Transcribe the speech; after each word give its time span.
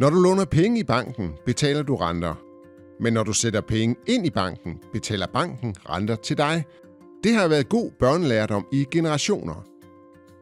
Når 0.00 0.10
du 0.10 0.20
låner 0.20 0.44
penge 0.44 0.80
i 0.80 0.84
banken, 0.84 1.30
betaler 1.46 1.82
du 1.82 1.96
renter. 1.96 2.34
Men 3.00 3.12
når 3.12 3.22
du 3.22 3.32
sætter 3.32 3.60
penge 3.60 3.96
ind 4.06 4.26
i 4.26 4.30
banken, 4.30 4.78
betaler 4.92 5.26
banken 5.26 5.74
renter 5.90 6.16
til 6.16 6.38
dig. 6.38 6.64
Det 7.24 7.34
har 7.34 7.48
været 7.48 7.68
god 7.68 7.90
børnelærdom 7.98 8.66
i 8.72 8.86
generationer. 8.90 9.64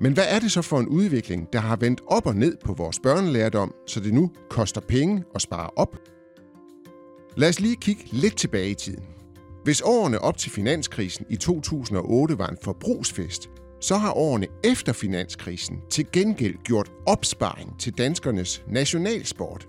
Men 0.00 0.12
hvad 0.12 0.24
er 0.28 0.38
det 0.38 0.52
så 0.52 0.62
for 0.62 0.80
en 0.80 0.88
udvikling, 0.88 1.52
der 1.52 1.58
har 1.58 1.76
vendt 1.76 2.00
op 2.06 2.26
og 2.26 2.36
ned 2.36 2.56
på 2.64 2.72
vores 2.72 2.98
børnelærdom, 2.98 3.74
så 3.86 4.00
det 4.00 4.14
nu 4.14 4.30
koster 4.50 4.80
penge 4.80 5.24
at 5.34 5.42
spare 5.42 5.70
op? 5.76 5.96
Lad 7.36 7.48
os 7.48 7.60
lige 7.60 7.76
kigge 7.76 8.04
lidt 8.12 8.36
tilbage 8.36 8.70
i 8.70 8.74
tiden. 8.74 9.04
Hvis 9.64 9.80
årene 9.80 10.18
op 10.18 10.38
til 10.38 10.50
finanskrisen 10.50 11.26
i 11.30 11.36
2008 11.36 12.38
var 12.38 12.46
en 12.46 12.58
forbrugsfest, 12.62 13.50
så 13.80 13.96
har 13.96 14.12
årene 14.12 14.46
efter 14.64 14.92
finanskrisen 14.92 15.80
til 15.90 16.06
gengæld 16.12 16.54
gjort 16.64 16.90
opsparing 17.06 17.80
til 17.80 17.92
danskernes 17.98 18.62
nationalsport. 18.68 19.68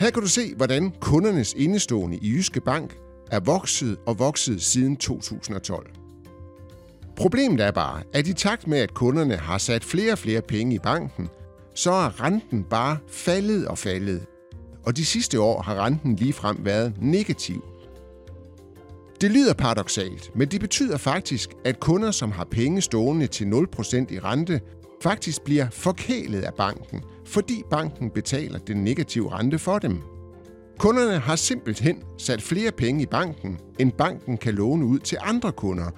Her 0.00 0.10
kan 0.10 0.22
du 0.22 0.28
se, 0.28 0.54
hvordan 0.54 0.92
kundernes 1.00 1.54
indestående 1.54 2.16
i 2.16 2.28
Jyske 2.28 2.60
Bank 2.60 2.96
er 3.30 3.40
vokset 3.40 3.96
og 4.06 4.18
vokset 4.18 4.62
siden 4.62 4.96
2012. 4.96 5.90
Problemet 7.16 7.60
er 7.60 7.70
bare, 7.70 8.02
at 8.12 8.26
i 8.26 8.32
takt 8.32 8.66
med, 8.66 8.78
at 8.78 8.94
kunderne 8.94 9.36
har 9.36 9.58
sat 9.58 9.84
flere 9.84 10.12
og 10.12 10.18
flere 10.18 10.42
penge 10.42 10.74
i 10.74 10.78
banken, 10.78 11.28
så 11.74 11.92
er 11.92 12.24
renten 12.24 12.64
bare 12.64 12.98
faldet 13.08 13.68
og 13.68 13.78
faldet. 13.78 14.26
Og 14.84 14.96
de 14.96 15.04
sidste 15.04 15.40
år 15.40 15.62
har 15.62 15.84
renten 15.84 16.16
ligefrem 16.16 16.64
været 16.64 16.94
negativ. 17.00 17.64
Det 19.20 19.30
lyder 19.30 19.54
paradoxalt, 19.54 20.30
men 20.34 20.48
det 20.48 20.60
betyder 20.60 20.96
faktisk, 20.96 21.50
at 21.64 21.80
kunder, 21.80 22.10
som 22.10 22.32
har 22.32 22.44
penge 22.44 22.80
stående 22.80 23.26
til 23.26 23.44
0% 23.44 24.14
i 24.14 24.18
rente, 24.18 24.60
faktisk 25.02 25.42
bliver 25.42 25.70
forkælet 25.70 26.42
af 26.42 26.54
banken, 26.54 27.02
fordi 27.26 27.62
banken 27.70 28.10
betaler 28.10 28.58
den 28.58 28.84
negative 28.84 29.32
rente 29.32 29.58
for 29.58 29.78
dem. 29.78 29.98
Kunderne 30.78 31.18
har 31.18 31.36
simpelthen 31.36 32.02
sat 32.18 32.42
flere 32.42 32.72
penge 32.72 33.02
i 33.02 33.06
banken, 33.06 33.58
end 33.78 33.92
banken 33.92 34.36
kan 34.36 34.54
låne 34.54 34.86
ud 34.86 34.98
til 34.98 35.18
andre 35.20 35.52
kunder, 35.52 35.90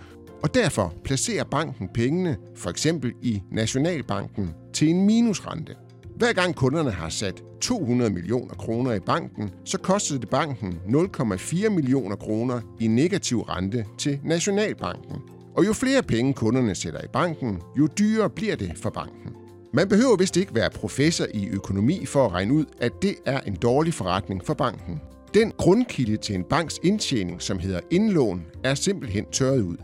og 0.42 0.54
derfor 0.54 0.94
placerer 1.04 1.44
banken 1.44 1.88
pengene, 1.94 2.36
for 2.56 2.70
eksempel 2.70 3.12
i 3.22 3.42
Nationalbanken, 3.52 4.54
til 4.72 4.88
en 4.88 5.06
minusrente. 5.06 5.76
Hver 6.20 6.32
gang 6.32 6.54
kunderne 6.54 6.90
har 6.90 7.08
sat 7.08 7.42
200 7.60 8.10
millioner 8.10 8.54
kroner 8.54 8.92
i 8.92 9.00
banken, 9.00 9.50
så 9.64 9.78
kostede 9.78 10.20
det 10.20 10.28
banken 10.28 10.78
0,4 10.86 11.68
millioner 11.68 12.16
kroner 12.16 12.60
i 12.80 12.86
negativ 12.86 13.40
rente 13.40 13.84
til 13.98 14.20
Nationalbanken. 14.24 15.16
Og 15.56 15.66
jo 15.66 15.72
flere 15.72 16.02
penge 16.02 16.34
kunderne 16.34 16.74
sætter 16.74 17.00
i 17.00 17.08
banken, 17.12 17.62
jo 17.78 17.88
dyrere 17.98 18.30
bliver 18.30 18.56
det 18.56 18.72
for 18.76 18.90
banken. 18.90 19.32
Man 19.74 19.88
behøver 19.88 20.16
vist 20.16 20.36
ikke 20.36 20.54
være 20.54 20.70
professor 20.70 21.26
i 21.34 21.48
økonomi 21.48 22.06
for 22.06 22.26
at 22.26 22.32
regne 22.32 22.54
ud, 22.54 22.64
at 22.80 22.92
det 23.02 23.14
er 23.26 23.40
en 23.40 23.54
dårlig 23.54 23.94
forretning 23.94 24.44
for 24.44 24.54
banken. 24.54 25.00
Den 25.34 25.52
grundkilde 25.58 26.16
til 26.16 26.34
en 26.34 26.44
banks 26.44 26.80
indtjening, 26.82 27.42
som 27.42 27.58
hedder 27.58 27.80
indlån, 27.90 28.46
er 28.64 28.74
simpelthen 28.74 29.24
tørret 29.32 29.62
ud. 29.62 29.76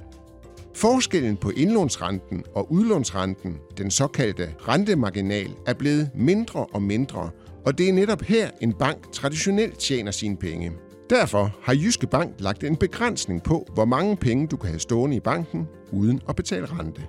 Forskellen 0.77 1.37
på 1.37 1.51
indlånsrenten 1.51 2.45
og 2.55 2.73
udlånsrenten, 2.73 3.57
den 3.79 3.91
såkaldte 3.91 4.55
rentemarginal, 4.69 5.51
er 5.67 5.75
blevet 5.75 6.11
mindre 6.15 6.67
og 6.67 6.83
mindre, 6.83 7.31
og 7.67 7.79
det 7.79 7.89
er 7.89 7.93
netop 7.93 8.23
her, 8.23 8.51
en 8.61 8.73
bank 8.73 9.13
traditionelt 9.13 9.79
tjener 9.79 10.11
sine 10.11 10.37
penge. 10.37 10.73
Derfor 11.11 11.57
har 11.63 11.75
Jyske 11.75 12.07
Bank 12.07 12.35
lagt 12.39 12.65
en 12.65 12.77
begrænsning 12.77 13.43
på, 13.43 13.67
hvor 13.75 13.85
mange 13.85 14.17
penge 14.17 14.47
du 14.47 14.57
kan 14.57 14.69
have 14.69 14.79
stående 14.79 15.17
i 15.17 15.21
banken 15.21 15.69
uden 15.93 16.21
at 16.29 16.37
betale 16.37 16.67
rente. 16.67 17.03